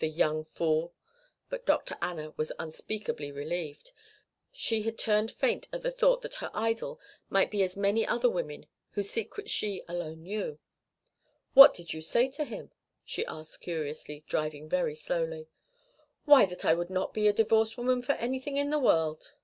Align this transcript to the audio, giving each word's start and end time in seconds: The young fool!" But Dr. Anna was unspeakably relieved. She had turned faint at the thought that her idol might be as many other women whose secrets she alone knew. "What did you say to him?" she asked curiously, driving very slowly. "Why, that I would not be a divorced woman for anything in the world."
The 0.00 0.08
young 0.08 0.44
fool!" 0.46 0.94
But 1.48 1.64
Dr. 1.64 1.96
Anna 2.02 2.34
was 2.36 2.50
unspeakably 2.58 3.30
relieved. 3.30 3.92
She 4.50 4.82
had 4.82 4.98
turned 4.98 5.30
faint 5.30 5.68
at 5.72 5.82
the 5.82 5.92
thought 5.92 6.22
that 6.22 6.34
her 6.42 6.50
idol 6.52 6.98
might 7.30 7.52
be 7.52 7.62
as 7.62 7.76
many 7.76 8.04
other 8.04 8.28
women 8.28 8.66
whose 8.94 9.10
secrets 9.10 9.52
she 9.52 9.84
alone 9.86 10.24
knew. 10.24 10.58
"What 11.54 11.72
did 11.72 11.92
you 11.92 12.02
say 12.02 12.26
to 12.30 12.42
him?" 12.44 12.72
she 13.04 13.24
asked 13.26 13.60
curiously, 13.60 14.24
driving 14.26 14.68
very 14.68 14.96
slowly. 14.96 15.46
"Why, 16.24 16.46
that 16.46 16.64
I 16.64 16.74
would 16.74 16.90
not 16.90 17.14
be 17.14 17.28
a 17.28 17.32
divorced 17.32 17.78
woman 17.78 18.02
for 18.02 18.14
anything 18.14 18.56
in 18.56 18.70
the 18.70 18.80
world." 18.80 19.34